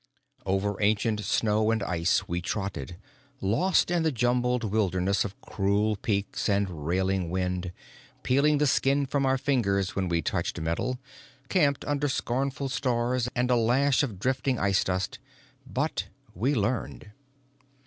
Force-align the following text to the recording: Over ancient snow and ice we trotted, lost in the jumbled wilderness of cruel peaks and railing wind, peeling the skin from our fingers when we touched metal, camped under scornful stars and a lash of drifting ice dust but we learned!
Over 0.47 0.81
ancient 0.81 1.19
snow 1.23 1.69
and 1.69 1.83
ice 1.83 2.27
we 2.27 2.41
trotted, 2.41 2.97
lost 3.39 3.91
in 3.91 4.01
the 4.01 4.11
jumbled 4.11 4.63
wilderness 4.63 5.23
of 5.23 5.39
cruel 5.41 5.95
peaks 5.95 6.49
and 6.49 6.87
railing 6.87 7.29
wind, 7.29 7.71
peeling 8.23 8.57
the 8.57 8.65
skin 8.65 9.05
from 9.05 9.27
our 9.27 9.37
fingers 9.37 9.95
when 9.95 10.09
we 10.09 10.23
touched 10.23 10.59
metal, 10.59 10.97
camped 11.49 11.85
under 11.85 12.09
scornful 12.09 12.67
stars 12.67 13.29
and 13.35 13.51
a 13.51 13.55
lash 13.55 14.01
of 14.01 14.17
drifting 14.17 14.57
ice 14.57 14.83
dust 14.83 15.19
but 15.71 16.07
we 16.33 16.55
learned! 16.55 17.11